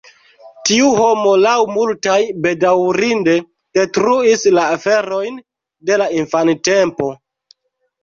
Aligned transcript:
Tiu 0.69 0.87
homo 1.01 1.33
laŭ 1.41 1.53
multaj 1.73 2.15
bedaŭrinde 2.47 3.37
detruis 3.81 4.49
la 4.59 4.67
aferojn 4.81 5.41
de 5.93 6.03
la 6.05 6.13
infantempo. 6.21 7.17